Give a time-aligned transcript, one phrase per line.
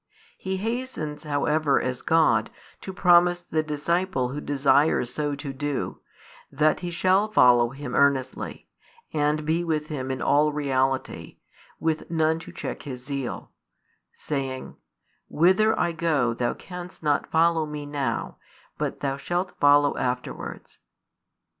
[0.35, 5.99] He hastens however, as God, to promise the disciple who desires so to do,
[6.51, 8.67] that he shall follow Him earnestly,
[9.13, 11.37] and be with Him in all reality,
[11.79, 13.51] with none to check his zeal;
[14.11, 14.75] saying:
[15.27, 18.37] Whither I go thou canst not follow Me now,
[18.79, 20.79] but thou shalt follow afterwards.